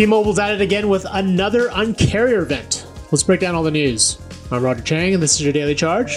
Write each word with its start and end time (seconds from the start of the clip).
T-Mobile's 0.00 0.38
at 0.38 0.54
it 0.54 0.62
again 0.62 0.88
with 0.88 1.04
another 1.10 1.68
uncarrier 1.68 2.40
event. 2.40 2.86
Let's 3.12 3.22
break 3.22 3.38
down 3.38 3.54
all 3.54 3.62
the 3.62 3.70
news. 3.70 4.18
I'm 4.50 4.62
Roger 4.62 4.80
Cheng, 4.80 5.12
and 5.12 5.22
this 5.22 5.34
is 5.34 5.42
your 5.42 5.52
daily 5.52 5.74
charge. 5.74 6.16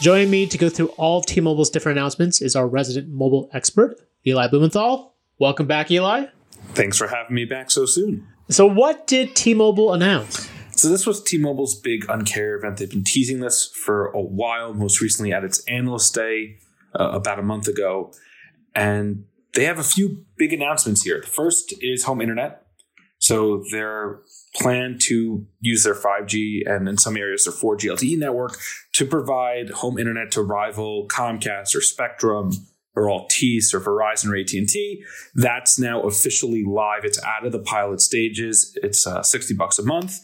Joining 0.00 0.30
me 0.30 0.46
to 0.46 0.56
go 0.56 0.68
through 0.68 0.90
all 0.90 1.18
of 1.18 1.26
T-Mobile's 1.26 1.70
different 1.70 1.98
announcements 1.98 2.40
is 2.40 2.54
our 2.54 2.68
resident 2.68 3.08
mobile 3.08 3.50
expert, 3.52 3.96
Eli 4.24 4.46
Blumenthal. 4.46 5.16
Welcome 5.40 5.66
back, 5.66 5.90
Eli. 5.90 6.26
Thanks 6.74 6.96
for 6.98 7.08
having 7.08 7.34
me 7.34 7.44
back 7.44 7.72
so 7.72 7.84
soon. 7.84 8.28
So, 8.48 8.64
what 8.64 9.08
did 9.08 9.34
T-Mobile 9.34 9.92
announce? 9.92 10.48
So 10.76 10.88
this 10.88 11.04
was 11.04 11.20
T-Mobile's 11.20 11.74
big 11.74 12.06
uncarrier 12.06 12.58
event. 12.58 12.76
They've 12.76 12.88
been 12.88 13.02
teasing 13.02 13.40
this 13.40 13.72
for 13.74 14.06
a 14.12 14.22
while. 14.22 14.72
Most 14.72 15.00
recently 15.00 15.32
at 15.32 15.42
its 15.42 15.64
analyst 15.64 16.14
day 16.14 16.58
uh, 16.94 17.10
about 17.10 17.40
a 17.40 17.42
month 17.42 17.66
ago, 17.66 18.12
and 18.72 19.24
they 19.54 19.64
have 19.64 19.80
a 19.80 19.82
few 19.82 20.26
big 20.36 20.52
announcements 20.52 21.02
here. 21.02 21.20
The 21.20 21.26
first 21.26 21.74
is 21.80 22.04
home 22.04 22.20
internet. 22.20 22.68
So 23.30 23.62
their 23.70 24.22
plan 24.56 24.98
to 25.02 25.46
use 25.60 25.84
their 25.84 25.94
5G 25.94 26.68
and 26.68 26.88
in 26.88 26.98
some 26.98 27.16
areas 27.16 27.44
their 27.44 27.52
4G 27.54 27.88
LTE 27.88 28.18
network 28.18 28.58
to 28.94 29.06
provide 29.06 29.70
home 29.70 30.00
internet 30.00 30.32
to 30.32 30.42
rival 30.42 31.06
Comcast 31.06 31.76
or 31.76 31.80
Spectrum 31.80 32.50
or 32.96 33.04
Altice 33.04 33.72
or 33.72 33.78
Verizon 33.78 34.32
or 34.32 34.36
AT&T. 34.36 35.04
That's 35.36 35.78
now 35.78 36.02
officially 36.02 36.64
live. 36.64 37.04
It's 37.04 37.22
out 37.22 37.46
of 37.46 37.52
the 37.52 37.60
pilot 37.60 38.00
stages. 38.00 38.76
It's 38.82 39.06
uh, 39.06 39.22
60 39.22 39.54
bucks 39.54 39.78
a 39.78 39.84
month 39.84 40.18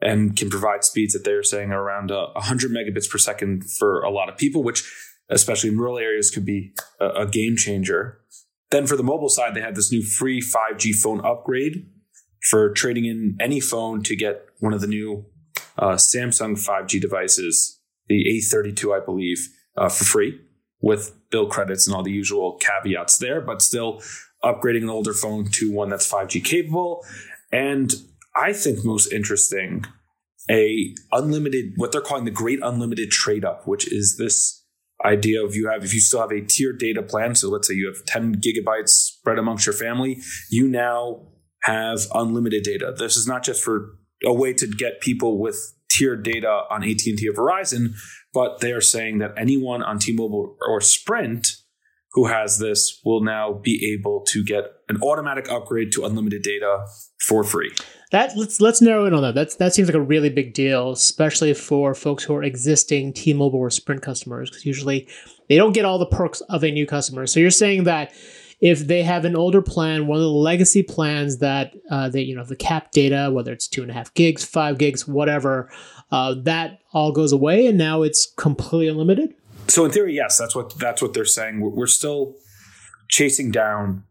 and 0.00 0.36
can 0.36 0.50
provide 0.50 0.82
speeds 0.82 1.12
that 1.12 1.24
they're 1.24 1.44
saying 1.44 1.70
are 1.70 1.80
around 1.80 2.10
uh, 2.10 2.26
100 2.32 2.72
megabits 2.72 3.08
per 3.08 3.18
second 3.18 3.70
for 3.78 4.00
a 4.00 4.10
lot 4.10 4.28
of 4.28 4.36
people, 4.36 4.64
which 4.64 4.82
especially 5.30 5.70
in 5.70 5.78
rural 5.78 5.96
areas 5.96 6.28
could 6.28 6.44
be 6.44 6.72
a, 6.98 7.20
a 7.20 7.26
game 7.26 7.56
changer. 7.56 8.18
Then 8.72 8.88
for 8.88 8.96
the 8.96 9.04
mobile 9.04 9.28
side, 9.28 9.54
they 9.54 9.60
had 9.60 9.76
this 9.76 9.92
new 9.92 10.02
free 10.02 10.42
5G 10.42 10.96
phone 10.96 11.24
upgrade 11.24 11.86
for 12.48 12.70
trading 12.70 13.04
in 13.04 13.36
any 13.40 13.60
phone 13.60 14.02
to 14.02 14.16
get 14.16 14.46
one 14.60 14.72
of 14.72 14.80
the 14.80 14.86
new 14.86 15.26
uh, 15.76 15.94
Samsung 15.94 16.52
5G 16.52 17.00
devices, 17.00 17.78
the 18.08 18.24
A32, 18.24 19.00
I 19.00 19.04
believe, 19.04 19.48
uh, 19.76 19.88
for 19.88 20.04
free 20.04 20.40
with 20.80 21.14
bill 21.30 21.46
credits 21.46 21.86
and 21.86 21.94
all 21.94 22.02
the 22.02 22.12
usual 22.12 22.58
caveats 22.58 23.18
there, 23.18 23.40
but 23.40 23.60
still 23.60 24.00
upgrading 24.42 24.82
an 24.82 24.90
older 24.90 25.12
phone 25.12 25.46
to 25.46 25.72
one 25.72 25.88
that's 25.88 26.10
5G 26.10 26.44
capable. 26.44 27.04
And 27.52 27.94
I 28.36 28.52
think 28.52 28.84
most 28.84 29.12
interesting, 29.12 29.84
a 30.50 30.94
unlimited, 31.12 31.72
what 31.76 31.92
they're 31.92 32.00
calling 32.00 32.24
the 32.24 32.30
great 32.30 32.60
unlimited 32.62 33.10
trade 33.10 33.44
up, 33.44 33.66
which 33.66 33.92
is 33.92 34.16
this 34.16 34.64
idea 35.04 35.44
of 35.44 35.54
you 35.54 35.68
have, 35.68 35.84
if 35.84 35.92
you 35.92 36.00
still 36.00 36.20
have 36.20 36.32
a 36.32 36.40
tiered 36.40 36.78
data 36.78 37.02
plan, 37.02 37.34
so 37.34 37.48
let's 37.48 37.68
say 37.68 37.74
you 37.74 37.86
have 37.86 38.04
10 38.06 38.36
gigabytes 38.36 38.88
spread 38.88 39.38
amongst 39.38 39.66
your 39.66 39.74
family, 39.74 40.20
you 40.50 40.66
now 40.68 41.26
have 41.62 42.00
unlimited 42.14 42.62
data. 42.62 42.94
This 42.96 43.16
is 43.16 43.26
not 43.26 43.42
just 43.42 43.62
for 43.62 43.98
a 44.24 44.32
way 44.32 44.52
to 44.54 44.66
get 44.66 45.00
people 45.00 45.38
with 45.38 45.74
tiered 45.90 46.22
data 46.22 46.62
on 46.70 46.82
AT&T 46.82 47.28
or 47.28 47.32
Verizon, 47.32 47.94
but 48.32 48.60
they 48.60 48.72
are 48.72 48.80
saying 48.80 49.18
that 49.18 49.32
anyone 49.36 49.82
on 49.82 49.98
T-Mobile 49.98 50.56
or 50.66 50.80
Sprint 50.80 51.48
who 52.12 52.26
has 52.26 52.58
this 52.58 53.00
will 53.04 53.22
now 53.22 53.52
be 53.52 53.94
able 53.94 54.24
to 54.26 54.42
get 54.42 54.64
an 54.88 55.00
automatic 55.02 55.50
upgrade 55.50 55.92
to 55.92 56.04
unlimited 56.04 56.42
data 56.42 56.84
for 57.26 57.44
free. 57.44 57.72
That 58.10 58.36
let's 58.36 58.60
let's 58.60 58.80
narrow 58.80 59.04
in 59.04 59.12
on 59.12 59.22
that. 59.22 59.34
That's 59.34 59.56
that 59.56 59.74
seems 59.74 59.88
like 59.88 59.94
a 59.94 60.00
really 60.00 60.30
big 60.30 60.54
deal, 60.54 60.92
especially 60.92 61.52
for 61.52 61.94
folks 61.94 62.24
who 62.24 62.34
are 62.34 62.42
existing 62.42 63.12
T-Mobile 63.12 63.58
or 63.58 63.68
Sprint 63.68 64.00
customers, 64.00 64.48
because 64.48 64.64
usually 64.64 65.06
they 65.48 65.56
don't 65.56 65.74
get 65.74 65.84
all 65.84 65.98
the 65.98 66.06
perks 66.06 66.40
of 66.42 66.64
a 66.64 66.70
new 66.70 66.86
customer. 66.86 67.26
So 67.26 67.38
you're 67.40 67.50
saying 67.50 67.84
that 67.84 68.12
if 68.60 68.86
they 68.86 69.02
have 69.02 69.24
an 69.24 69.36
older 69.36 69.62
plan, 69.62 70.06
one 70.06 70.16
of 70.16 70.22
the 70.22 70.28
legacy 70.28 70.82
plans 70.82 71.38
that 71.38 71.74
uh, 71.90 72.08
they, 72.08 72.22
you 72.22 72.34
know, 72.34 72.44
the 72.44 72.56
cap 72.56 72.90
data, 72.90 73.30
whether 73.32 73.52
it's 73.52 73.68
two 73.68 73.82
and 73.82 73.90
a 73.90 73.94
half 73.94 74.12
gigs, 74.14 74.44
five 74.44 74.78
gigs, 74.78 75.06
whatever, 75.06 75.70
uh, 76.10 76.34
that 76.42 76.80
all 76.92 77.12
goes 77.12 77.32
away, 77.32 77.66
and 77.66 77.78
now 77.78 78.02
it's 78.02 78.26
completely 78.36 78.88
unlimited. 78.88 79.34
So 79.68 79.84
in 79.84 79.90
theory, 79.90 80.14
yes, 80.14 80.38
that's 80.38 80.56
what 80.56 80.76
that's 80.78 81.02
what 81.02 81.14
they're 81.14 81.24
saying. 81.24 81.60
We're, 81.60 81.70
we're 81.70 81.86
still 81.86 82.34
chasing 83.08 83.50
down 83.50 84.04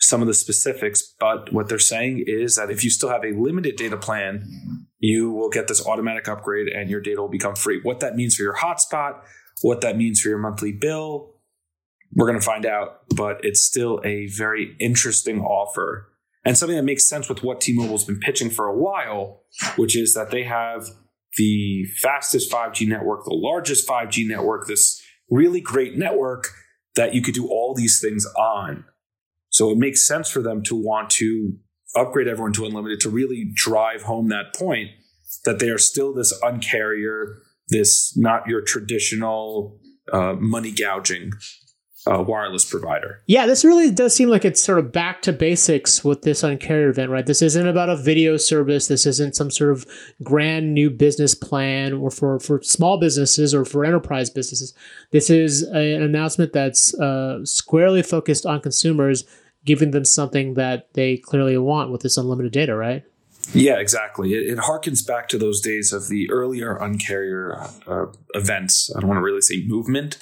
some 0.00 0.20
of 0.20 0.28
the 0.28 0.34
specifics, 0.34 1.14
but 1.18 1.52
what 1.52 1.68
they're 1.68 1.78
saying 1.78 2.22
is 2.26 2.56
that 2.56 2.70
if 2.70 2.84
you 2.84 2.90
still 2.90 3.08
have 3.08 3.24
a 3.24 3.32
limited 3.32 3.76
data 3.76 3.96
plan, 3.96 4.46
you 5.00 5.32
will 5.32 5.48
get 5.48 5.66
this 5.66 5.84
automatic 5.84 6.28
upgrade 6.28 6.68
and 6.68 6.88
your 6.88 7.00
data 7.00 7.20
will 7.20 7.28
become 7.28 7.56
free. 7.56 7.80
What 7.82 8.00
that 8.00 8.14
means 8.14 8.36
for 8.36 8.42
your 8.42 8.56
hotspot, 8.56 9.20
what 9.62 9.80
that 9.80 9.96
means 9.96 10.20
for 10.20 10.28
your 10.28 10.38
monthly 10.38 10.72
bill, 10.72 11.34
we're 12.14 12.26
going 12.26 12.38
to 12.38 12.44
find 12.44 12.66
out, 12.66 13.00
but 13.14 13.44
it's 13.44 13.60
still 13.60 14.00
a 14.04 14.26
very 14.28 14.76
interesting 14.80 15.40
offer 15.40 16.08
and 16.44 16.56
something 16.56 16.76
that 16.76 16.84
makes 16.84 17.08
sense 17.08 17.28
with 17.28 17.42
what 17.42 17.60
T-Mobile's 17.60 18.04
been 18.04 18.20
pitching 18.20 18.48
for 18.48 18.66
a 18.66 18.74
while, 18.74 19.42
which 19.76 19.94
is 19.94 20.14
that 20.14 20.30
they 20.30 20.44
have 20.44 20.86
the 21.36 21.84
fastest 22.00 22.50
5G 22.50 22.88
network, 22.88 23.24
the 23.24 23.34
largest 23.34 23.86
5G 23.86 24.26
network, 24.26 24.66
this 24.66 25.02
really 25.28 25.60
great 25.60 25.98
network 25.98 26.48
that 26.96 27.14
you 27.14 27.20
could 27.20 27.34
do 27.34 27.48
all 27.48 27.74
these 27.74 28.00
things 28.00 28.26
on. 28.36 28.84
So 29.50 29.70
it 29.70 29.76
makes 29.76 30.06
sense 30.06 30.30
for 30.30 30.40
them 30.40 30.62
to 30.64 30.74
want 30.74 31.10
to 31.10 31.52
upgrade 31.94 32.28
everyone 32.28 32.54
to 32.54 32.64
unlimited 32.64 33.00
to 33.00 33.10
really 33.10 33.50
drive 33.54 34.02
home 34.02 34.28
that 34.28 34.54
point 34.54 34.88
that 35.44 35.58
they 35.58 35.68
are 35.68 35.78
still 35.78 36.14
this 36.14 36.32
uncarrier, 36.42 37.40
this 37.68 38.16
not 38.16 38.46
your 38.46 38.62
traditional 38.62 39.78
uh, 40.12 40.34
money 40.38 40.72
gouging 40.72 41.32
uh, 42.06 42.22
wireless 42.22 42.64
provider. 42.64 43.22
Yeah, 43.26 43.46
this 43.46 43.64
really 43.64 43.90
does 43.90 44.14
seem 44.14 44.28
like 44.28 44.44
it's 44.44 44.62
sort 44.62 44.78
of 44.78 44.92
back 44.92 45.22
to 45.22 45.32
basics 45.32 46.04
with 46.04 46.22
this 46.22 46.42
uncarrier 46.42 46.90
event, 46.90 47.10
right? 47.10 47.26
This 47.26 47.42
isn't 47.42 47.66
about 47.66 47.88
a 47.88 47.96
video 47.96 48.36
service. 48.36 48.88
This 48.88 49.06
isn't 49.06 49.36
some 49.36 49.50
sort 49.50 49.72
of 49.72 49.86
grand 50.22 50.74
new 50.74 50.90
business 50.90 51.34
plan 51.34 51.92
or 51.92 52.10
for, 52.10 52.38
for 52.38 52.62
small 52.62 52.98
businesses 52.98 53.54
or 53.54 53.64
for 53.64 53.84
enterprise 53.84 54.30
businesses. 54.30 54.74
This 55.10 55.28
is 55.30 55.64
a, 55.64 55.94
an 55.94 56.02
announcement 56.02 56.52
that's 56.52 56.94
uh, 56.94 57.44
squarely 57.44 58.02
focused 58.02 58.46
on 58.46 58.60
consumers, 58.60 59.24
giving 59.64 59.90
them 59.90 60.04
something 60.04 60.54
that 60.54 60.92
they 60.94 61.16
clearly 61.16 61.58
want 61.58 61.90
with 61.90 62.02
this 62.02 62.16
unlimited 62.16 62.52
data, 62.52 62.74
right? 62.76 63.04
Yeah, 63.52 63.78
exactly. 63.78 64.34
It, 64.34 64.52
it 64.52 64.58
harkens 64.58 65.06
back 65.06 65.28
to 65.28 65.38
those 65.38 65.60
days 65.60 65.92
of 65.92 66.08
the 66.08 66.30
earlier 66.30 66.78
uncarrier 66.80 67.72
uh, 67.86 68.12
events. 68.34 68.92
I 68.94 69.00
don't 69.00 69.08
want 69.08 69.18
to 69.18 69.22
really 69.22 69.40
say 69.40 69.64
movement, 69.66 70.18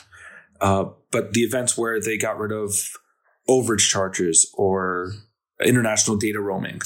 uh, 0.61 0.87
but 1.11 1.33
the 1.33 1.41
events 1.41 1.77
where 1.77 2.01
they 2.01 2.17
got 2.17 2.39
rid 2.39 2.53
of 2.53 2.73
overage 3.49 3.89
charges 3.89 4.51
or 4.55 5.13
international 5.65 6.17
data 6.17 6.41
roaming. 6.41 6.81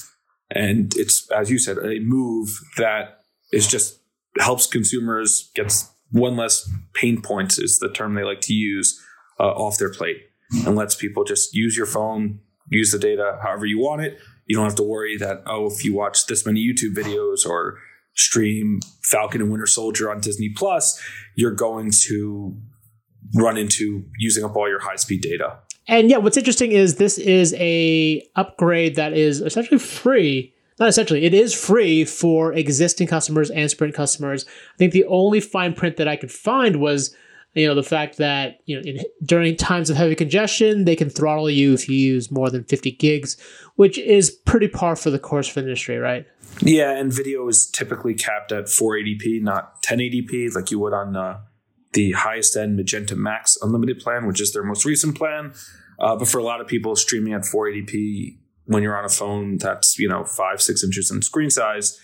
And 0.51 0.93
it's, 0.97 1.31
as 1.31 1.51
you 1.51 1.59
said, 1.59 1.79
a 1.79 2.01
move 2.01 2.61
that 2.77 3.25
is 3.53 3.67
just 3.67 4.01
helps 4.39 4.67
consumers 4.67 5.51
gets 5.55 5.91
one 6.11 6.37
less 6.37 6.69
pain 6.93 7.23
points 7.23 7.59
is 7.59 7.79
the 7.79 7.89
term 7.89 8.15
they 8.15 8.25
like 8.25 8.41
to 8.43 8.53
use 8.53 9.01
uh, 9.39 9.45
off 9.45 9.79
their 9.79 9.93
plate 9.93 10.19
and 10.67 10.75
lets 10.75 10.95
people 10.95 11.25
just 11.25 11.55
use 11.55 11.77
your 11.77 11.87
phone, 11.87 12.41
use 12.69 12.91
the 12.91 12.99
data 12.99 13.39
however 13.43 13.67
you 13.67 13.79
want 13.79 14.03
it. 14.03 14.19
You 14.47 14.57
don't 14.57 14.65
have 14.65 14.75
to 14.77 14.83
worry 14.83 15.17
that, 15.19 15.43
oh, 15.47 15.67
if 15.67 15.85
you 15.85 15.95
watch 15.95 16.27
this 16.27 16.45
many 16.45 16.61
YouTube 16.61 16.95
videos 16.95 17.47
or 17.47 17.79
stream 18.15 18.81
Falcon 19.03 19.41
and 19.41 19.51
Winter 19.51 19.67
Soldier 19.67 20.11
on 20.11 20.21
Disney 20.21 20.49
Plus, 20.49 21.01
you're 21.37 21.55
going 21.55 21.93
to 22.07 22.57
run 23.35 23.57
into 23.57 24.05
using 24.19 24.45
up 24.45 24.57
all 24.57 24.69
your 24.69 24.81
high 24.81 24.97
speed 24.97 25.23
data. 25.23 25.59
And 25.87 26.11
yeah, 26.11 26.19
what's 26.19 26.37
interesting 26.37 26.73
is 26.73 26.97
this 26.97 27.19
is 27.19 27.55
a 27.55 28.23
upgrade 28.37 28.97
that 28.97 29.13
is 29.13 29.41
essentially 29.41 29.79
free. 29.79 30.55
Not 30.79 30.89
essentially, 30.89 31.25
it 31.25 31.35
is 31.35 31.53
free 31.53 32.05
for 32.05 32.53
existing 32.53 33.07
customers 33.07 33.51
and 33.51 33.71
Sprint 33.71 33.95
customers. 33.95 34.47
I 34.75 34.77
think 34.79 34.93
the 34.93 35.05
only 35.07 35.41
fine 35.41 35.75
print 35.75 35.97
that 35.97 36.09
I 36.09 36.17
could 36.17 36.33
find 36.33 36.77
was, 36.77 37.15
you 37.55 37.67
know, 37.67 37.75
the 37.75 37.83
fact 37.83 38.17
that 38.17 38.61
you 38.65 38.77
know 38.77 38.83
in, 38.83 39.01
during 39.25 39.57
times 39.57 39.91
of 39.91 39.97
heavy 39.97 40.15
congestion, 40.15 40.85
they 40.85 40.97
can 40.97 41.11
throttle 41.11 41.51
you 41.51 41.75
if 41.75 41.89
you 41.89 41.97
use 41.97 42.31
more 42.31 42.51
than 42.51 42.65
50 42.65 42.93
gigs, 42.93 43.37
which 43.75 43.99
is 43.99 44.31
pretty 44.31 44.69
par 44.69 44.97
for 44.97 45.11
the 45.11 45.19
course 45.19 45.49
for 45.49 45.61
the 45.61 45.67
industry, 45.67 45.99
right? 45.99 46.27
Yeah, 46.63 46.97
and 46.97 47.13
video 47.13 47.47
is 47.49 47.67
typically 47.67 48.15
capped 48.15 48.53
at 48.53 48.65
480p, 48.65 49.43
not 49.43 49.83
1080p, 49.83 50.55
like 50.55 50.71
you 50.71 50.79
would 50.79 50.93
on 50.93 51.17
uh, 51.17 51.41
the 51.93 52.13
highest 52.13 52.57
end 52.57 52.77
Magenta 52.77 53.17
Max 53.17 53.59
unlimited 53.63 53.99
plan, 53.99 54.27
which 54.27 54.41
is 54.41 54.53
their 54.53 54.63
most 54.63 54.85
recent 54.85 55.17
plan. 55.17 55.53
Uh, 55.99 56.17
but 56.17 56.29
for 56.29 56.39
a 56.39 56.45
lot 56.45 56.61
of 56.61 56.67
people, 56.67 56.97
streaming 56.97 57.33
at 57.33 57.43
480p 57.43 58.39
when 58.67 58.85
you're 58.85 58.97
on 58.97 59.05
a 59.05 59.11
phone 59.11 59.59
that's 59.59 59.99
you 59.99 60.09
know 60.09 60.25
five 60.25 60.63
six 60.63 60.85
inches 60.85 61.11
in 61.11 61.23
screen 61.23 61.51
size, 61.51 61.99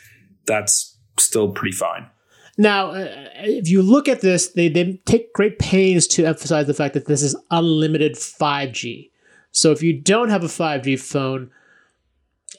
that's 0.46 0.96
still 1.18 1.52
pretty 1.52 1.74
fine. 1.74 2.10
Now, 2.58 2.90
uh, 2.90 3.28
if 3.36 3.68
you 3.68 3.82
look 3.82 4.08
at 4.08 4.22
this, 4.22 4.48
they, 4.48 4.68
they 4.68 5.00
take 5.04 5.32
great 5.34 5.58
pains 5.58 6.06
to 6.08 6.24
emphasize 6.24 6.66
the 6.66 6.74
fact 6.74 6.94
that 6.94 7.06
this 7.06 7.22
is 7.22 7.36
unlimited 7.50 8.14
5G. 8.14 9.10
So 9.52 9.72
if 9.72 9.82
you 9.82 9.92
don't 9.92 10.30
have 10.30 10.42
a 10.42 10.48
5G 10.48 10.98
phone, 10.98 11.50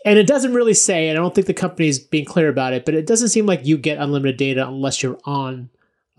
and 0.05 0.19
it 0.19 0.27
doesn't 0.27 0.53
really 0.53 0.75
say, 0.75 1.09
and 1.09 1.17
I 1.17 1.21
don't 1.21 1.33
think 1.33 1.47
the 1.47 1.53
company's 1.53 1.97
being 1.97 2.25
clear 2.25 2.47
about 2.47 2.73
it, 2.73 2.85
but 2.85 2.93
it 2.93 3.07
doesn't 3.07 3.29
seem 3.29 3.47
like 3.47 3.65
you 3.65 3.75
get 3.77 3.97
unlimited 3.97 4.37
data 4.37 4.67
unless 4.67 5.01
you're 5.01 5.19
on 5.25 5.69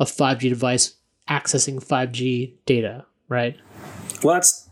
a 0.01 0.05
5G 0.05 0.49
device 0.49 0.95
accessing 1.29 1.85
5G 1.85 2.55
data, 2.67 3.07
right? 3.29 3.57
Well, 4.23 4.35
that's 4.35 4.69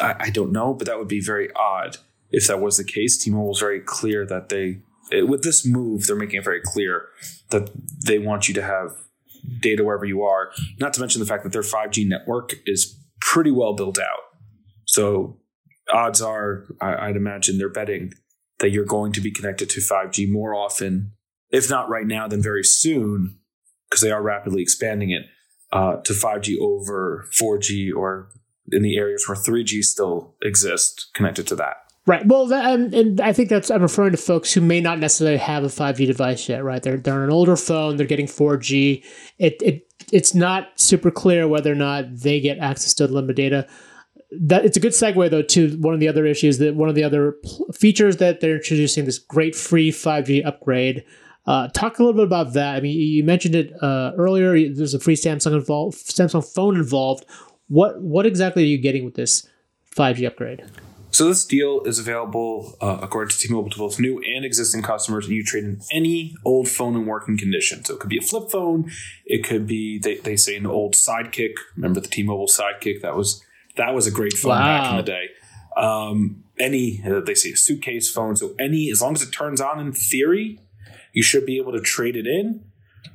I, 0.00 0.16
I 0.18 0.30
don't 0.30 0.52
know, 0.52 0.74
but 0.74 0.86
that 0.86 0.98
would 0.98 1.08
be 1.08 1.20
very 1.20 1.48
odd 1.54 1.96
if 2.30 2.46
that 2.46 2.60
was 2.60 2.76
the 2.76 2.84
case. 2.84 3.16
T-Mobile 3.18 3.48
was 3.48 3.60
very 3.60 3.80
clear 3.80 4.26
that 4.26 4.48
they, 4.48 4.80
it, 5.10 5.28
with 5.28 5.42
this 5.42 5.66
move, 5.66 6.06
they're 6.06 6.16
making 6.16 6.40
it 6.40 6.44
very 6.44 6.60
clear 6.62 7.06
that 7.50 7.70
they 8.04 8.18
want 8.18 8.48
you 8.48 8.54
to 8.54 8.62
have 8.62 8.92
data 9.60 9.84
wherever 9.84 10.04
you 10.04 10.22
are. 10.22 10.50
Not 10.78 10.92
to 10.94 11.00
mention 11.00 11.20
the 11.20 11.26
fact 11.26 11.42
that 11.44 11.52
their 11.52 11.62
5G 11.62 12.06
network 12.06 12.54
is 12.66 12.98
pretty 13.20 13.50
well 13.50 13.74
built 13.74 13.98
out. 13.98 14.20
So 14.84 15.38
odds 15.92 16.20
are, 16.20 16.66
I, 16.80 17.08
I'd 17.08 17.16
imagine 17.16 17.58
they're 17.58 17.68
betting 17.68 18.12
that 18.58 18.70
you're 18.70 18.84
going 18.84 19.12
to 19.12 19.20
be 19.20 19.30
connected 19.30 19.70
to 19.70 19.80
5G 19.80 20.30
more 20.30 20.54
often, 20.54 21.12
if 21.50 21.70
not 21.70 21.88
right 21.88 22.06
now, 22.06 22.28
then 22.28 22.42
very 22.42 22.64
soon, 22.64 23.38
because 23.88 24.02
they 24.02 24.10
are 24.10 24.22
rapidly 24.22 24.62
expanding 24.62 25.10
it 25.10 25.22
uh, 25.72 25.96
to 25.96 26.12
5G 26.12 26.58
over 26.60 27.28
4G 27.32 27.94
or 27.94 28.28
in 28.70 28.82
the 28.82 28.96
areas 28.96 29.26
where 29.26 29.36
3G 29.36 29.82
still 29.82 30.34
exists 30.42 31.10
connected 31.14 31.46
to 31.48 31.56
that. 31.56 31.78
Right. 32.08 32.24
Well, 32.26 32.46
that, 32.46 32.64
and, 32.72 32.94
and 32.94 33.20
I 33.20 33.34
think 33.34 33.50
that's 33.50 33.70
I'm 33.70 33.82
referring 33.82 34.12
to 34.12 34.16
folks 34.16 34.54
who 34.54 34.62
may 34.62 34.80
not 34.80 34.98
necessarily 34.98 35.36
have 35.36 35.62
a 35.62 35.66
5G 35.66 36.06
device 36.06 36.48
yet. 36.48 36.64
Right. 36.64 36.82
They're 36.82 36.96
they're 36.96 37.14
on 37.14 37.24
an 37.24 37.30
older 37.30 37.54
phone. 37.54 37.98
They're 37.98 38.06
getting 38.06 38.26
4G. 38.26 39.04
It 39.38 39.60
it 39.60 39.86
it's 40.10 40.34
not 40.34 40.68
super 40.76 41.10
clear 41.10 41.46
whether 41.46 41.70
or 41.70 41.76
not 41.76 42.06
they 42.10 42.40
get 42.40 42.58
access 42.60 42.94
to 42.94 43.04
unlimited 43.04 43.36
data. 43.36 43.68
That 44.40 44.64
it's 44.64 44.78
a 44.78 44.80
good 44.80 44.92
segue 44.92 45.28
though 45.30 45.42
to 45.42 45.76
one 45.80 45.92
of 45.92 46.00
the 46.00 46.08
other 46.08 46.24
issues 46.24 46.56
that 46.58 46.74
one 46.76 46.88
of 46.88 46.94
the 46.94 47.04
other 47.04 47.36
features 47.74 48.16
that 48.16 48.40
they're 48.40 48.56
introducing 48.56 49.04
this 49.04 49.18
great 49.18 49.54
free 49.54 49.90
5G 49.90 50.46
upgrade. 50.46 51.04
Uh, 51.48 51.66
talk 51.68 51.98
a 51.98 52.02
little 52.02 52.12
bit 52.12 52.26
about 52.26 52.52
that. 52.52 52.76
I 52.76 52.80
mean, 52.80 52.94
you 53.00 53.24
mentioned 53.24 53.54
it 53.54 53.72
uh, 53.82 54.12
earlier. 54.18 54.52
There's 54.68 54.92
a 54.92 55.00
free 55.00 55.16
Samsung 55.16 55.54
involved, 55.54 55.96
Samsung 55.96 56.44
phone 56.44 56.76
involved. 56.76 57.24
What 57.68 58.02
what 58.02 58.26
exactly 58.26 58.64
are 58.64 58.66
you 58.66 58.76
getting 58.76 59.06
with 59.06 59.14
this 59.14 59.48
5G 59.96 60.26
upgrade? 60.26 60.66
So 61.10 61.26
this 61.26 61.46
deal 61.46 61.80
is 61.84 61.98
available 61.98 62.76
uh, 62.82 62.98
according 63.00 63.30
to 63.30 63.38
T-Mobile 63.38 63.70
to 63.70 63.78
both 63.78 63.98
new 63.98 64.22
and 64.22 64.44
existing 64.44 64.82
customers, 64.82 65.24
and 65.24 65.34
you 65.34 65.42
trade 65.42 65.64
in 65.64 65.80
any 65.90 66.34
old 66.44 66.68
phone 66.68 66.94
in 66.94 67.06
working 67.06 67.38
condition. 67.38 67.82
So 67.82 67.94
it 67.94 68.00
could 68.00 68.10
be 68.10 68.18
a 68.18 68.22
flip 68.22 68.50
phone, 68.50 68.90
it 69.24 69.42
could 69.42 69.66
be 69.66 69.98
they, 69.98 70.16
they 70.16 70.36
say 70.36 70.54
an 70.54 70.66
old 70.66 70.96
Sidekick. 70.96 71.54
Remember 71.76 72.00
the 72.00 72.08
T-Mobile 72.08 72.48
Sidekick? 72.48 73.00
That 73.00 73.16
was 73.16 73.42
that 73.78 73.94
was 73.94 74.06
a 74.06 74.10
great 74.10 74.34
phone 74.34 74.50
wow. 74.50 74.82
back 74.82 74.90
in 74.90 74.96
the 74.98 75.02
day. 75.02 75.28
Um, 75.78 76.44
any 76.58 77.02
uh, 77.06 77.20
they 77.20 77.34
say 77.34 77.52
a 77.52 77.56
suitcase 77.56 78.10
phone. 78.10 78.36
So 78.36 78.54
any 78.58 78.90
as 78.90 79.00
long 79.00 79.14
as 79.14 79.22
it 79.22 79.30
turns 79.30 79.62
on 79.62 79.80
in 79.80 79.92
theory, 79.92 80.60
you 81.12 81.22
should 81.22 81.46
be 81.46 81.58
able 81.58 81.72
to 81.72 81.80
trade 81.80 82.16
it 82.16 82.26
in. 82.26 82.64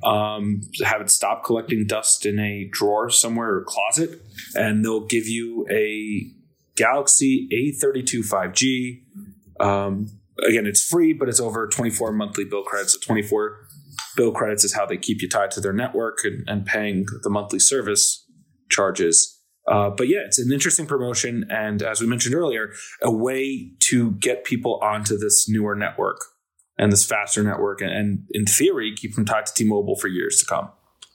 Um, 0.02 0.62
have 0.82 1.00
it 1.00 1.10
stop 1.10 1.44
collecting 1.44 1.86
dust 1.86 2.26
in 2.26 2.38
a 2.38 2.68
drawer 2.70 3.10
somewhere 3.10 3.54
or 3.54 3.64
closet, 3.66 4.20
and 4.54 4.84
they'll 4.84 5.06
give 5.06 5.26
you 5.26 5.66
a 5.70 6.30
Galaxy 6.76 7.48
A32 7.52 8.28
5G. 8.28 9.64
Um, 9.64 10.08
again, 10.46 10.66
it's 10.66 10.84
free, 10.84 11.12
but 11.12 11.28
it's 11.28 11.40
over 11.40 11.68
24 11.68 12.12
monthly 12.12 12.44
bill 12.44 12.64
credits. 12.64 12.94
So 12.94 12.98
24 13.00 13.68
bill 14.16 14.32
credits 14.32 14.64
is 14.64 14.74
how 14.74 14.86
they 14.86 14.96
keep 14.96 15.22
you 15.22 15.28
tied 15.28 15.50
to 15.52 15.60
their 15.60 15.72
network 15.72 16.18
and, 16.24 16.44
and 16.48 16.66
paying 16.66 17.06
the 17.22 17.30
monthly 17.30 17.58
service 17.58 18.26
charges. 18.70 19.40
Uh, 19.70 19.90
but 19.90 20.08
yeah, 20.08 20.18
it's 20.26 20.38
an 20.38 20.52
interesting 20.52 20.86
promotion. 20.86 21.46
And 21.48 21.82
as 21.82 22.00
we 22.00 22.06
mentioned 22.06 22.34
earlier, 22.34 22.72
a 23.02 23.10
way 23.10 23.70
to 23.88 24.12
get 24.12 24.44
people 24.44 24.78
onto 24.82 25.16
this 25.16 25.48
newer 25.48 25.74
network 25.74 26.18
and 26.78 26.92
this 26.92 27.04
faster 27.04 27.42
network. 27.42 27.80
And, 27.80 27.90
and 27.90 28.26
in 28.30 28.46
theory, 28.46 28.94
keep 28.94 29.14
them 29.14 29.24
tied 29.24 29.46
to 29.46 29.54
T 29.54 29.64
Mobile 29.64 29.96
for 29.96 30.08
years 30.08 30.38
to 30.40 30.46
come. 30.46 30.70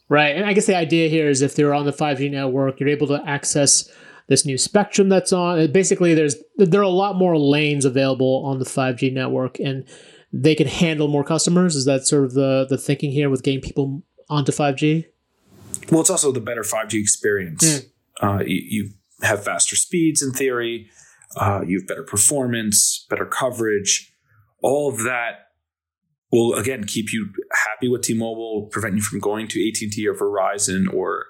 Right. 0.08 0.36
And 0.36 0.46
I 0.46 0.54
guess 0.54 0.66
the 0.66 0.76
idea 0.76 1.08
here 1.08 1.30
is 1.30 1.42
if 1.42 1.56
they're 1.56 1.74
on 1.74 1.86
the 1.86 1.94
5G 1.94 2.32
network, 2.32 2.80
you're 2.80 2.90
able 2.90 3.08
to 3.08 3.22
access 3.28 3.90
this 4.28 4.46
new 4.46 4.58
spectrum 4.58 5.10
that's 5.10 5.32
on. 5.32 5.72
Basically, 5.72 6.14
there's 6.14 6.36
there 6.58 6.80
are 6.80 6.84
a 6.84 6.90
lot 6.90 7.16
more 7.16 7.38
lanes 7.38 7.86
available 7.86 8.44
on 8.46 8.60
the 8.60 8.66
5G 8.66 9.14
network, 9.14 9.60
and 9.60 9.86
they 10.34 10.56
can 10.56 10.68
handle 10.68 11.08
more 11.08 11.24
customers. 11.24 11.76
Is 11.76 11.86
that 11.86 12.08
sort 12.08 12.26
of 12.26 12.34
the 12.34 12.66
the 12.70 12.78
thinking 12.78 13.12
here 13.12 13.30
with 13.30 13.44
getting 13.44 13.62
people 13.62 14.04
onto 14.30 14.52
5G? 14.52 15.06
Well, 15.92 16.02
it's 16.02 16.10
also 16.10 16.32
the 16.32 16.42
better 16.42 16.62
5G 16.62 17.00
experience. 17.00 17.64
Mm. 17.64 17.90
Uh, 18.22 18.44
you, 18.46 18.62
you, 18.68 18.90
have 19.22 19.44
faster 19.44 19.76
speeds 19.76 20.22
in 20.24 20.32
theory. 20.32 20.90
Uh, 21.36 21.60
you 21.68 21.80
have 21.80 21.88
better 21.88 22.04
performance, 22.04 23.06
better 23.10 23.26
coverage. 23.26 24.14
All 24.62 24.88
of 24.88 25.04
that 25.04 25.49
will 26.32 26.54
again 26.54 26.84
keep 26.84 27.12
you 27.12 27.32
happy 27.68 27.90
with 27.90 28.04
T-Mobile, 28.04 28.70
prevent 28.72 28.96
you 28.96 29.02
from 29.02 29.20
going 29.20 29.48
to 29.48 29.68
AT&T 29.68 30.08
or 30.08 30.14
Verizon 30.14 30.92
or 30.94 31.26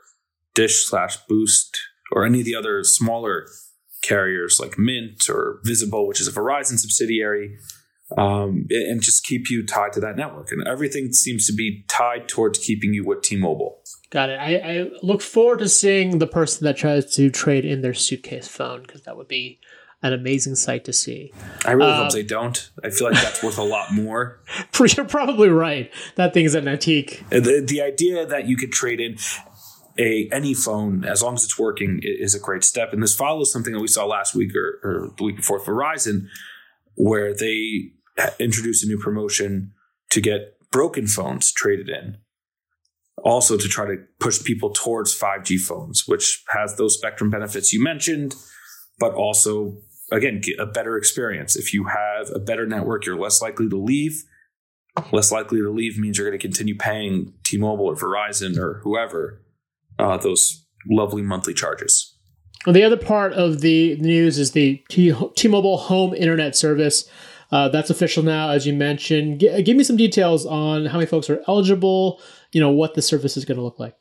Dish 0.53 0.85
slash 0.85 1.17
Boost 1.27 1.79
or 2.11 2.25
any 2.25 2.39
of 2.39 2.45
the 2.45 2.55
other 2.55 2.83
smaller 2.83 3.45
carriers 4.01 4.59
like 4.59 4.77
Mint 4.77 5.29
or 5.29 5.59
Visible, 5.63 6.07
which 6.07 6.21
is 6.21 6.27
a 6.27 6.31
Verizon 6.31 6.77
subsidiary, 6.77 7.57
um, 8.17 8.65
and 8.69 9.01
just 9.01 9.23
keep 9.23 9.49
you 9.49 9.65
tied 9.65 9.93
to 9.93 9.99
that 9.99 10.15
network. 10.15 10.51
And 10.51 10.67
everything 10.67 11.13
seems 11.13 11.45
to 11.47 11.53
be 11.53 11.85
tied 11.87 12.27
towards 12.27 12.59
keeping 12.59 12.93
you 12.93 13.05
with 13.05 13.21
T-Mobile. 13.21 13.81
Got 14.09 14.29
it. 14.29 14.39
I, 14.39 14.55
I 14.55 14.89
look 15.03 15.21
forward 15.21 15.59
to 15.59 15.69
seeing 15.69 16.17
the 16.17 16.27
person 16.27 16.65
that 16.65 16.77
tries 16.77 17.13
to 17.15 17.29
trade 17.29 17.65
in 17.65 17.81
their 17.81 17.93
suitcase 17.93 18.47
phone 18.47 18.81
because 18.81 19.03
that 19.03 19.17
would 19.17 19.27
be 19.27 19.59
an 20.01 20.13
amazing 20.13 20.55
sight 20.55 20.85
to 20.85 20.93
see. 20.93 21.33
I 21.65 21.71
really 21.71 21.91
hope 21.91 22.05
um, 22.05 22.09
they 22.11 22.23
don't. 22.23 22.69
I 22.83 22.89
feel 22.89 23.11
like 23.11 23.21
that's 23.21 23.43
worth 23.43 23.57
a 23.57 23.63
lot 23.63 23.93
more. 23.93 24.41
You're 24.79 25.05
probably 25.05 25.49
right. 25.49 25.91
That 26.15 26.33
thing 26.33 26.45
is 26.45 26.55
an 26.55 26.67
antique. 26.67 27.23
Uh, 27.31 27.41
the, 27.41 27.63
the 27.65 27.81
idea 27.81 28.25
that 28.25 28.47
you 28.47 28.55
could 28.55 28.71
trade 28.71 29.01
in, 29.01 29.17
a 29.99 30.29
any 30.31 30.53
phone 30.53 31.03
as 31.03 31.21
long 31.21 31.35
as 31.35 31.43
it's 31.43 31.59
working 31.59 31.99
is 32.01 32.33
a 32.33 32.39
great 32.39 32.63
step. 32.63 32.93
And 32.93 33.03
this 33.03 33.13
follows 33.13 33.51
something 33.51 33.73
that 33.73 33.81
we 33.81 33.87
saw 33.87 34.05
last 34.05 34.33
week 34.33 34.55
or, 34.55 34.79
or 34.83 35.11
the 35.17 35.23
week 35.25 35.35
before 35.35 35.59
Verizon, 35.59 36.27
where 36.95 37.35
they 37.35 37.91
uh, 38.17 38.29
introduced 38.39 38.83
a 38.83 38.87
new 38.87 38.97
promotion 38.97 39.73
to 40.11 40.21
get 40.21 40.57
broken 40.71 41.05
phones 41.05 41.51
traded 41.51 41.89
in. 41.89 42.17
Also 43.23 43.57
to 43.57 43.67
try 43.67 43.85
to 43.85 43.97
push 44.21 44.41
people 44.41 44.71
towards 44.71 45.17
5G 45.17 45.59
phones, 45.59 46.07
which 46.07 46.41
has 46.49 46.77
those 46.77 46.95
spectrum 46.95 47.29
benefits 47.29 47.73
you 47.73 47.83
mentioned, 47.83 48.33
but 48.97 49.13
also 49.13 49.81
again 50.11 50.41
get 50.41 50.59
a 50.59 50.65
better 50.65 50.97
experience. 50.97 51.55
If 51.55 51.73
you 51.73 51.85
have 51.85 52.29
a 52.33 52.39
better 52.39 52.65
network, 52.65 53.05
you're 53.05 53.19
less 53.19 53.41
likely 53.41 53.69
to 53.69 53.77
leave. 53.77 54.23
Less 55.11 55.31
likely 55.31 55.59
to 55.61 55.69
leave 55.69 55.97
means 55.97 56.17
you're 56.17 56.27
going 56.27 56.37
to 56.37 56.45
continue 56.45 56.75
paying 56.75 57.33
T-Mobile 57.45 57.85
or 57.85 57.95
Verizon 57.95 58.57
or 58.57 58.81
whoever 58.83 59.41
uh, 59.97 60.17
those 60.17 60.65
lovely 60.89 61.21
monthly 61.21 61.53
charges. 61.53 62.15
Well, 62.65 62.73
the 62.73 62.83
other 62.83 62.97
part 62.97 63.33
of 63.33 63.61
the 63.61 63.95
news 63.97 64.37
is 64.37 64.51
the 64.51 64.83
T- 64.89 65.15
T-Mobile 65.35 65.77
Home 65.77 66.13
Internet 66.13 66.55
Service. 66.55 67.09
Uh, 67.51 67.69
that's 67.69 67.89
official 67.89 68.23
now, 68.23 68.49
as 68.49 68.67
you 68.67 68.73
mentioned. 68.73 69.39
G- 69.39 69.63
give 69.63 69.77
me 69.77 69.83
some 69.83 69.95
details 69.95 70.45
on 70.45 70.85
how 70.87 70.97
many 70.97 71.05
folks 71.05 71.29
are 71.29 71.41
eligible. 71.47 72.21
You 72.51 72.59
know 72.59 72.71
what 72.71 72.95
the 72.95 73.01
service 73.01 73.37
is 73.37 73.45
going 73.45 73.57
to 73.57 73.63
look 73.63 73.79
like. 73.79 73.95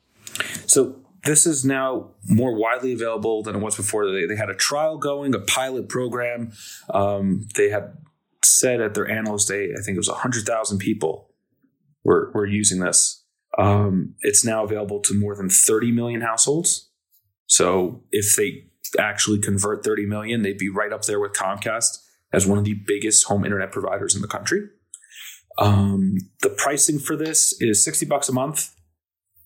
So 0.67 1.01
this 1.23 1.45
is 1.45 1.65
now 1.65 2.11
more 2.27 2.55
widely 2.55 2.93
available 2.93 3.43
than 3.43 3.55
it 3.55 3.59
was 3.59 3.75
before. 3.75 4.09
They, 4.11 4.25
they 4.25 4.35
had 4.35 4.49
a 4.49 4.55
trial 4.55 4.97
going, 4.97 5.33
a 5.33 5.39
pilot 5.39 5.89
program. 5.89 6.51
Um, 6.93 7.47
they 7.55 7.69
had 7.69 7.97
said 8.43 8.81
at 8.81 8.93
their 8.93 9.09
analyst 9.09 9.47
day, 9.47 9.71
I 9.77 9.81
think 9.81 9.95
it 9.95 9.99
was 9.99 10.09
100,000 10.09 10.77
people 10.79 11.29
were, 12.03 12.31
were 12.33 12.45
using 12.45 12.79
this. 12.79 13.23
Um, 13.57 14.15
it's 14.21 14.45
now 14.45 14.63
available 14.63 15.01
to 15.01 15.13
more 15.13 15.35
than 15.35 15.49
30 15.49 15.91
million 15.91 16.21
households. 16.21 16.89
So 17.47 18.03
if 18.11 18.35
they 18.35 18.65
actually 18.97 19.39
convert 19.39 19.83
30 19.83 20.05
million, 20.05 20.41
they'd 20.41 20.57
be 20.57 20.69
right 20.69 20.93
up 20.93 21.03
there 21.03 21.19
with 21.19 21.33
Comcast 21.33 21.97
as 22.31 22.45
one 22.45 22.57
of 22.57 22.63
the 22.63 22.75
biggest 22.85 23.25
home 23.25 23.43
internet 23.43 23.71
providers 23.71 24.15
in 24.15 24.21
the 24.21 24.27
country. 24.27 24.61
Um, 25.57 26.15
the 26.41 26.49
pricing 26.49 26.99
for 26.99 27.17
this 27.17 27.53
is 27.59 27.83
60 27.83 28.05
bucks 28.05 28.29
a 28.29 28.33
month 28.33 28.73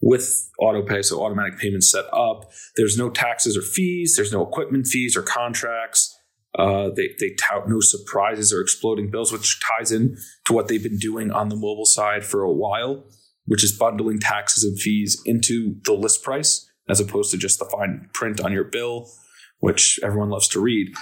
with 0.03 0.49
autopay, 0.59 1.03
so 1.03 1.23
automatic 1.23 1.57
payments 1.57 1.91
set 1.91 2.05
up. 2.13 2.51
There's 2.75 2.97
no 2.97 3.09
taxes 3.09 3.57
or 3.57 3.61
fees, 3.61 4.15
there's 4.15 4.33
no 4.33 4.45
equipment 4.45 4.87
fees 4.87 5.15
or 5.15 5.21
contracts. 5.21 6.15
Uh, 6.57 6.89
they, 6.95 7.09
they 7.19 7.33
tout 7.39 7.67
no 7.67 7.79
surprises 7.79 8.53
or 8.53 8.61
exploding 8.61 9.09
bills, 9.09 9.31
which 9.31 9.59
ties 9.59 9.91
in 9.91 10.15
to 10.45 10.53
what 10.53 10.67
they've 10.67 10.83
been 10.83 10.99
doing 10.99 11.31
on 11.31 11.49
the 11.49 11.55
mobile 11.55 11.85
side 11.85 12.23
for 12.23 12.43
a 12.43 12.51
while 12.51 13.05
which 13.45 13.63
is 13.63 13.77
bundling 13.77 14.19
taxes 14.19 14.63
and 14.63 14.79
fees 14.79 15.21
into 15.25 15.75
the 15.83 15.93
list 15.93 16.23
price 16.23 16.69
as 16.89 16.99
opposed 16.99 17.31
to 17.31 17.37
just 17.37 17.59
the 17.59 17.65
fine 17.65 18.09
print 18.13 18.41
on 18.41 18.51
your 18.51 18.63
bill, 18.63 19.09
which 19.59 19.99
everyone 20.03 20.29
loves 20.29 20.47
to 20.49 20.59
read. 20.59 20.93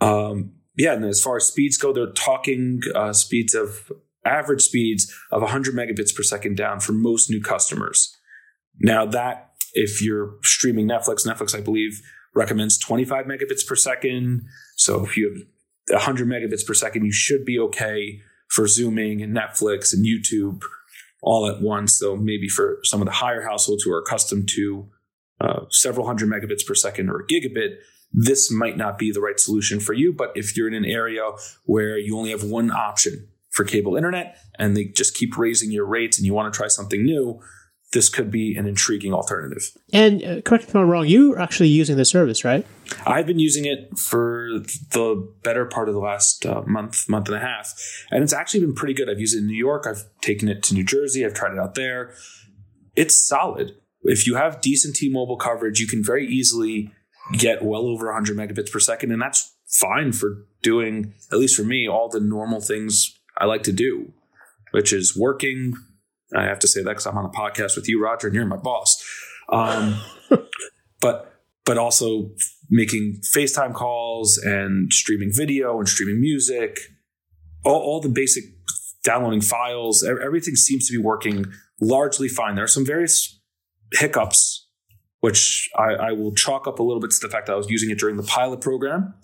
Um, 0.00 0.52
yeah, 0.76 0.92
and 0.92 1.04
as 1.04 1.22
far 1.22 1.36
as 1.36 1.46
speeds 1.46 1.76
go, 1.76 1.92
they're 1.92 2.12
talking 2.12 2.80
uh, 2.94 3.12
speeds 3.12 3.54
of 3.54 3.90
average 4.24 4.62
speeds 4.62 5.12
of 5.30 5.42
100 5.42 5.74
megabits 5.74 6.14
per 6.14 6.22
second 6.22 6.56
down 6.56 6.80
for 6.80 6.92
most 6.92 7.30
new 7.30 7.40
customers. 7.40 8.15
Now, 8.80 9.06
that 9.06 9.52
if 9.74 10.02
you're 10.02 10.36
streaming 10.42 10.88
Netflix, 10.88 11.26
Netflix, 11.26 11.56
I 11.56 11.60
believe, 11.60 12.00
recommends 12.34 12.78
25 12.78 13.26
megabits 13.26 13.66
per 13.66 13.76
second. 13.76 14.46
So 14.76 15.04
if 15.04 15.16
you 15.16 15.46
have 15.90 16.02
100 16.02 16.28
megabits 16.28 16.66
per 16.66 16.74
second, 16.74 17.04
you 17.04 17.12
should 17.12 17.44
be 17.44 17.58
okay 17.58 18.20
for 18.48 18.66
Zooming 18.66 19.22
and 19.22 19.36
Netflix 19.36 19.92
and 19.92 20.04
YouTube 20.04 20.62
all 21.22 21.48
at 21.48 21.60
once, 21.60 21.98
though 21.98 22.16
maybe 22.16 22.48
for 22.48 22.78
some 22.84 23.00
of 23.00 23.06
the 23.06 23.12
higher 23.12 23.42
households 23.42 23.82
who 23.82 23.92
are 23.92 23.98
accustomed 23.98 24.48
to 24.54 24.88
uh, 25.40 25.60
several 25.70 26.06
hundred 26.06 26.28
megabits 26.28 26.64
per 26.66 26.74
second 26.74 27.10
or 27.10 27.20
a 27.20 27.26
gigabit, 27.26 27.76
this 28.12 28.50
might 28.50 28.76
not 28.76 28.98
be 28.98 29.10
the 29.10 29.20
right 29.20 29.40
solution 29.40 29.80
for 29.80 29.92
you. 29.92 30.12
But 30.12 30.32
if 30.34 30.56
you're 30.56 30.68
in 30.68 30.74
an 30.74 30.84
area 30.84 31.22
where 31.64 31.98
you 31.98 32.16
only 32.16 32.30
have 32.30 32.44
one 32.44 32.70
option 32.70 33.28
for 33.50 33.64
cable 33.64 33.96
internet 33.96 34.36
and 34.58 34.76
they 34.76 34.84
just 34.84 35.14
keep 35.14 35.36
raising 35.36 35.70
your 35.70 35.86
rates 35.86 36.16
and 36.16 36.26
you 36.26 36.32
want 36.32 36.52
to 36.52 36.56
try 36.56 36.68
something 36.68 37.04
new, 37.04 37.40
this 37.96 38.10
could 38.10 38.30
be 38.30 38.54
an 38.56 38.66
intriguing 38.66 39.14
alternative. 39.14 39.70
And 39.90 40.22
uh, 40.22 40.40
correct 40.42 40.64
me 40.64 40.68
if 40.68 40.76
I'm 40.76 40.86
wrong, 40.86 41.06
you're 41.06 41.40
actually 41.40 41.70
using 41.70 41.96
the 41.96 42.04
service, 42.04 42.44
right? 42.44 42.66
I've 43.06 43.26
been 43.26 43.38
using 43.38 43.64
it 43.64 43.98
for 43.98 44.50
the 44.92 45.26
better 45.42 45.64
part 45.64 45.88
of 45.88 45.94
the 45.94 46.00
last 46.00 46.44
uh, 46.44 46.60
month, 46.66 47.08
month 47.08 47.28
and 47.28 47.38
a 47.38 47.40
half, 47.40 47.72
and 48.10 48.22
it's 48.22 48.34
actually 48.34 48.60
been 48.60 48.74
pretty 48.74 48.92
good. 48.92 49.08
I've 49.08 49.18
used 49.18 49.34
it 49.34 49.38
in 49.38 49.46
New 49.46 49.56
York. 49.56 49.86
I've 49.86 50.04
taken 50.20 50.46
it 50.46 50.62
to 50.64 50.74
New 50.74 50.84
Jersey. 50.84 51.24
I've 51.24 51.32
tried 51.32 51.52
it 51.52 51.58
out 51.58 51.74
there. 51.74 52.12
It's 52.94 53.16
solid. 53.16 53.72
If 54.02 54.26
you 54.26 54.34
have 54.34 54.60
decent 54.60 54.94
T-Mobile 54.96 55.38
coverage, 55.38 55.80
you 55.80 55.86
can 55.86 56.04
very 56.04 56.26
easily 56.28 56.92
get 57.32 57.64
well 57.64 57.86
over 57.86 58.12
100 58.12 58.36
megabits 58.36 58.70
per 58.70 58.78
second, 58.78 59.10
and 59.10 59.22
that's 59.22 59.54
fine 59.64 60.12
for 60.12 60.44
doing, 60.60 61.14
at 61.32 61.38
least 61.38 61.56
for 61.56 61.64
me, 61.64 61.88
all 61.88 62.10
the 62.10 62.20
normal 62.20 62.60
things 62.60 63.18
I 63.38 63.46
like 63.46 63.62
to 63.62 63.72
do, 63.72 64.12
which 64.72 64.92
is 64.92 65.16
working, 65.16 65.72
I 66.34 66.44
have 66.44 66.58
to 66.60 66.68
say 66.68 66.82
that 66.82 66.90
because 66.90 67.06
I'm 67.06 67.16
on 67.18 67.24
a 67.24 67.30
podcast 67.30 67.76
with 67.76 67.88
you, 67.88 68.02
Roger, 68.02 68.26
and 68.26 68.34
you're 68.34 68.46
my 68.46 68.56
boss. 68.56 69.02
Um, 69.48 70.00
but 71.00 71.32
but 71.64 71.78
also 71.78 72.30
making 72.70 73.20
FaceTime 73.34 73.74
calls 73.74 74.38
and 74.38 74.92
streaming 74.92 75.30
video 75.32 75.78
and 75.78 75.88
streaming 75.88 76.20
music, 76.20 76.78
all, 77.64 77.80
all 77.80 78.00
the 78.00 78.08
basic 78.08 78.44
downloading 79.02 79.40
files, 79.40 80.04
everything 80.04 80.56
seems 80.56 80.88
to 80.88 80.96
be 80.96 81.02
working 81.02 81.46
largely 81.80 82.28
fine. 82.28 82.54
There 82.54 82.64
are 82.64 82.68
some 82.68 82.84
various 82.86 83.40
hiccups, 83.92 84.68
which 85.20 85.68
I, 85.76 85.94
I 85.94 86.12
will 86.12 86.34
chalk 86.34 86.66
up 86.66 86.78
a 86.78 86.82
little 86.82 87.00
bit 87.00 87.10
to 87.10 87.18
the 87.20 87.28
fact 87.28 87.46
that 87.46 87.52
I 87.52 87.56
was 87.56 87.70
using 87.70 87.90
it 87.90 87.98
during 87.98 88.16
the 88.16 88.22
pilot 88.22 88.60
program, 88.60 89.14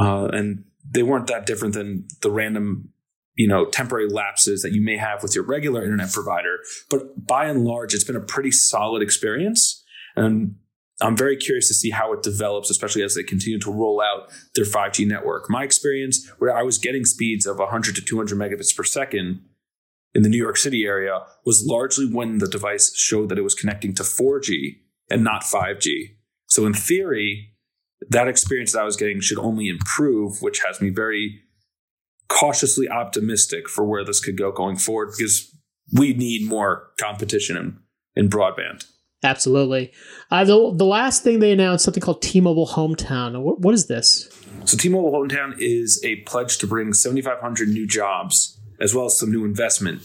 uh, 0.00 0.26
and 0.26 0.64
they 0.88 1.02
weren't 1.02 1.26
that 1.28 1.46
different 1.46 1.74
than 1.74 2.06
the 2.22 2.30
random 2.30 2.90
you 3.38 3.46
know 3.46 3.64
temporary 3.66 4.08
lapses 4.08 4.60
that 4.60 4.72
you 4.72 4.82
may 4.82 4.98
have 4.98 5.22
with 5.22 5.34
your 5.34 5.44
regular 5.44 5.82
internet 5.82 6.12
provider. 6.12 6.58
But 6.90 7.26
by 7.26 7.46
and 7.46 7.64
large 7.64 7.94
it's 7.94 8.04
been 8.04 8.16
a 8.16 8.20
pretty 8.20 8.50
solid 8.50 9.00
experience. 9.02 9.82
And 10.14 10.56
i'm 11.00 11.16
very 11.16 11.36
curious 11.36 11.68
to 11.68 11.74
see 11.74 11.90
how 11.90 12.12
it 12.12 12.24
develops 12.24 12.70
especially 12.70 13.02
as 13.02 13.14
they 13.14 13.22
continue 13.22 13.60
to 13.60 13.72
roll 13.72 14.02
out 14.02 14.30
their 14.56 14.64
5g 14.64 15.06
network. 15.06 15.48
My 15.48 15.62
experience 15.62 16.28
where 16.38 16.54
i 16.54 16.62
was 16.62 16.76
getting 16.76 17.04
speeds 17.04 17.46
of 17.46 17.58
100 17.58 17.94
to 17.94 18.02
200 18.02 18.36
megabits 18.36 18.76
per 18.76 18.84
second 18.84 19.40
in 20.14 20.22
the 20.22 20.28
new 20.28 20.42
york 20.42 20.56
city 20.56 20.84
area 20.84 21.20
was 21.46 21.64
largely 21.64 22.12
when 22.12 22.38
the 22.38 22.48
device 22.48 22.92
showed 22.96 23.28
that 23.28 23.38
it 23.38 23.42
was 23.42 23.54
connecting 23.54 23.94
to 23.94 24.02
4g 24.02 24.80
and 25.08 25.22
not 25.22 25.42
5g 25.42 26.16
so 26.46 26.66
in 26.66 26.74
theory 26.74 27.54
that 28.08 28.26
experience 28.26 28.72
that 28.72 28.80
i 28.80 28.84
was 28.84 28.96
getting 28.96 29.20
should 29.20 29.38
only 29.38 29.68
improve 29.68 30.42
which 30.42 30.62
has 30.66 30.80
me 30.80 30.90
very 30.90 31.42
cautiously 32.28 32.88
optimistic 32.88 33.68
for 33.68 33.84
where 33.84 34.04
this 34.04 34.20
could 34.20 34.36
go 34.36 34.52
going 34.52 34.76
forward 34.76 35.10
because 35.16 35.54
we 35.92 36.12
need 36.12 36.48
more 36.48 36.90
competition 36.98 37.56
in, 37.56 37.78
in 38.14 38.30
broadband. 38.30 38.84
Absolutely. 39.22 39.92
Uh, 40.30 40.44
the, 40.44 40.72
the 40.74 40.84
last 40.84 41.24
thing 41.24 41.40
they 41.40 41.50
announced 41.50 41.84
something 41.84 42.00
called 42.00 42.22
T-Mobile 42.22 42.68
Hometown. 42.68 43.40
what, 43.42 43.60
what 43.60 43.74
is 43.74 43.86
this? 43.86 44.28
So 44.64 44.76
T-Mobile 44.76 45.10
Hometown 45.10 45.54
is 45.58 46.00
a 46.04 46.16
pledge 46.16 46.58
to 46.58 46.66
bring 46.66 46.92
7,500 46.92 47.68
new 47.68 47.86
jobs 47.86 48.60
as 48.80 48.94
well 48.94 49.06
as 49.06 49.18
some 49.18 49.32
new 49.32 49.44
investment 49.44 50.02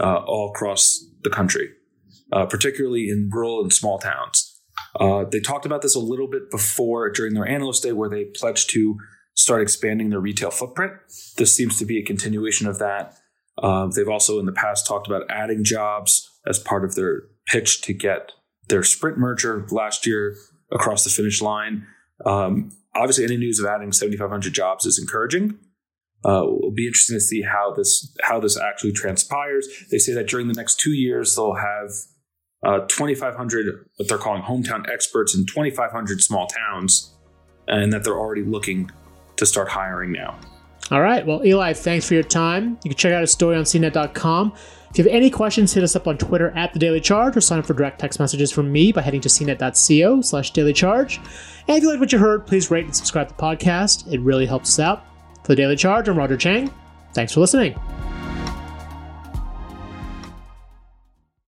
uh, 0.00 0.16
all 0.16 0.50
across 0.50 1.04
the 1.22 1.30
country, 1.30 1.70
uh, 2.32 2.46
particularly 2.46 3.08
in 3.08 3.30
rural 3.32 3.60
and 3.60 3.72
small 3.72 3.98
towns. 3.98 4.60
Uh, 4.98 5.24
they 5.24 5.38
talked 5.38 5.66
about 5.66 5.82
this 5.82 5.94
a 5.94 6.00
little 6.00 6.26
bit 6.26 6.50
before 6.50 7.10
during 7.10 7.34
their 7.34 7.46
analyst 7.46 7.82
day, 7.82 7.92
where 7.92 8.08
they 8.08 8.24
pledged 8.24 8.70
to 8.70 8.96
start 9.40 9.62
expanding 9.62 10.10
their 10.10 10.20
retail 10.20 10.50
footprint. 10.50 10.92
This 11.36 11.54
seems 11.54 11.78
to 11.78 11.86
be 11.86 11.98
a 11.98 12.04
continuation 12.04 12.66
of 12.66 12.78
that. 12.78 13.16
Uh, 13.58 13.86
they've 13.86 14.08
also 14.08 14.38
in 14.38 14.46
the 14.46 14.52
past 14.52 14.86
talked 14.86 15.06
about 15.06 15.30
adding 15.30 15.64
jobs 15.64 16.28
as 16.46 16.58
part 16.58 16.84
of 16.84 16.94
their 16.94 17.22
pitch 17.46 17.82
to 17.82 17.92
get 17.92 18.32
their 18.68 18.82
Sprint 18.82 19.18
merger 19.18 19.66
last 19.70 20.06
year 20.06 20.36
across 20.70 21.04
the 21.04 21.10
finish 21.10 21.42
line. 21.42 21.86
Um, 22.24 22.70
obviously, 22.94 23.24
any 23.24 23.36
news 23.36 23.58
of 23.58 23.66
adding 23.66 23.92
7,500 23.92 24.52
jobs 24.52 24.86
is 24.86 24.98
encouraging. 24.98 25.58
Uh, 26.24 26.42
it'll 26.42 26.72
be 26.74 26.86
interesting 26.86 27.16
to 27.16 27.20
see 27.20 27.42
how 27.42 27.72
this 27.74 28.14
how 28.22 28.38
this 28.38 28.58
actually 28.58 28.92
transpires. 28.92 29.66
They 29.90 29.98
say 29.98 30.12
that 30.12 30.28
during 30.28 30.48
the 30.48 30.54
next 30.54 30.78
two 30.78 30.92
years 30.92 31.34
they'll 31.34 31.54
have 31.54 31.90
uh, 32.62 32.80
2,500 32.88 33.88
what 33.96 34.08
they're 34.08 34.18
calling 34.18 34.42
hometown 34.42 34.88
experts 34.90 35.34
in 35.34 35.46
2,500 35.46 36.22
small 36.22 36.46
towns, 36.46 37.16
and 37.66 37.90
that 37.92 38.04
they're 38.04 38.18
already 38.18 38.44
looking 38.44 38.90
to 39.40 39.46
start 39.46 39.68
hiring 39.68 40.12
now. 40.12 40.38
All 40.90 41.00
right. 41.00 41.24
Well, 41.24 41.44
Eli, 41.44 41.72
thanks 41.72 42.06
for 42.06 42.14
your 42.14 42.22
time. 42.22 42.78
You 42.84 42.90
can 42.90 42.96
check 42.96 43.12
out 43.12 43.20
his 43.20 43.30
story 43.30 43.56
on 43.56 43.64
cnet.com. 43.64 44.52
If 44.90 44.98
you 44.98 45.04
have 45.04 45.12
any 45.12 45.30
questions, 45.30 45.72
hit 45.72 45.84
us 45.84 45.94
up 45.94 46.08
on 46.08 46.18
Twitter 46.18 46.50
at 46.56 46.72
The 46.72 46.80
Daily 46.80 47.00
Charge 47.00 47.36
or 47.36 47.40
sign 47.40 47.60
up 47.60 47.66
for 47.66 47.74
direct 47.74 48.00
text 48.00 48.18
messages 48.18 48.50
from 48.50 48.72
me 48.72 48.90
by 48.90 49.02
heading 49.02 49.20
to 49.20 49.28
cnet.co 49.28 50.20
slash 50.22 50.50
daily 50.50 50.72
charge. 50.72 51.18
And 51.68 51.76
if 51.76 51.82
you 51.82 51.88
liked 51.88 52.00
what 52.00 52.12
you 52.12 52.18
heard, 52.18 52.44
please 52.46 52.72
rate 52.72 52.86
and 52.86 52.96
subscribe 52.96 53.28
to 53.28 53.34
the 53.36 53.40
podcast. 53.40 54.12
It 54.12 54.20
really 54.20 54.46
helps 54.46 54.70
us 54.70 54.80
out. 54.80 55.04
For 55.44 55.48
The 55.48 55.56
Daily 55.56 55.76
Charge, 55.76 56.08
I'm 56.08 56.18
Roger 56.18 56.36
Cheng. 56.36 56.72
Thanks 57.14 57.32
for 57.32 57.40
listening. 57.40 58.09